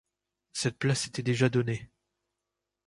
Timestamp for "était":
1.05-1.21